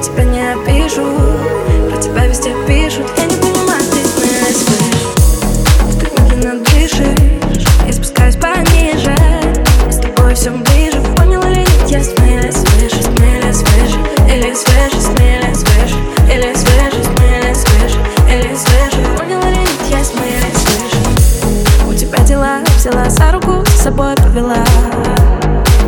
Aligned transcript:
тебя 0.00 0.24
не 0.24 0.52
опишу, 0.52 1.04
Про 1.88 1.96
тебя 2.00 2.26
везде 2.26 2.54
пишут, 2.66 3.06
я 3.16 3.24
не 3.24 3.36
понимаю, 3.36 3.82
ты 3.90 3.98
меня 4.20 4.46
слышишь 4.52 5.06
Ты 5.98 6.06
медленно 6.22 6.64
дышишь, 6.64 7.66
я 7.86 7.92
спускаюсь 7.92 8.36
пониже. 8.36 9.14
Мы 9.86 9.92
с 9.92 9.96
тобой 9.96 10.34
все 10.34 10.50
ближе, 10.50 11.00
понял 11.16 11.42
или 11.42 11.60
нет, 11.60 11.88
я 11.88 12.02
смелее 12.02 12.52
свыше, 12.52 13.02
смелее 13.02 13.52
свыше 13.52 13.98
Или 14.28 14.54
свыше, 14.54 15.00
смелее 15.00 15.54
свыше, 15.54 15.96
или 16.32 16.54
свыше, 16.54 17.04
смелее 17.04 17.54
свыше, 17.54 17.98
или 18.28 18.54
свыше 18.54 19.18
Понял 19.18 19.40
или 19.40 19.58
нет, 19.58 19.80
я 19.90 20.04
смелее 20.04 20.52
свыше 20.54 21.88
У 21.88 21.94
тебя 21.94 22.18
дела, 22.24 22.60
взяла 22.76 23.08
за 23.10 23.32
руку, 23.32 23.64
с 23.66 23.82
собой 23.82 24.14
повела. 24.16 24.64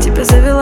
Тебя 0.01 0.25
завела 0.25 0.59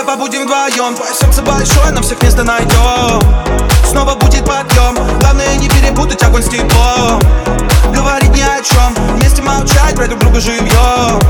будем 0.00 0.44
вдвоем. 0.44 0.94
Твое 0.94 1.14
сердце 1.14 1.42
большое, 1.42 1.90
на 1.90 2.00
всех 2.02 2.22
место 2.22 2.42
найдем. 2.44 3.20
Снова 3.86 4.14
будет 4.14 4.44
подъем. 4.44 4.94
Главное 5.20 5.56
не 5.56 5.68
перепутать 5.68 6.22
огонь 6.22 6.42
с 6.42 6.48
теплом 6.48 7.20
Говорить 7.94 8.30
ни 8.30 8.40
о 8.40 8.62
чем. 8.62 8.94
Вместе 9.16 9.42
молчать, 9.42 9.94
брать 9.94 10.08
друг 10.08 10.20
друга 10.20 10.40
живьем 10.40 11.20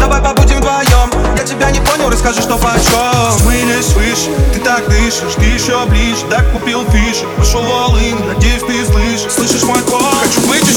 Давай 0.00 0.22
побудем 0.22 0.56
вдвоем. 0.58 1.10
Я 1.36 1.44
тебя 1.44 1.70
не 1.70 1.80
понял, 1.80 2.08
расскажи, 2.08 2.40
что 2.40 2.56
почем. 2.56 3.38
Смылись 3.40 3.92
выше, 3.92 4.30
ты 4.54 4.60
так 4.60 4.88
дышишь. 4.88 5.34
Ты 5.36 5.44
еще 5.44 5.84
ближе, 5.86 6.24
так 6.30 6.50
купил 6.52 6.84
фиши 6.90 7.26
Пошел 7.36 7.62
волын, 7.62 8.26
надеюсь 8.26 8.62
ты 8.62 8.86
слышишь. 8.86 9.32
Слышишь 9.32 9.64
мой 9.64 9.82
кол? 9.82 10.00
Хочу 10.22 10.40
быть 10.48 10.67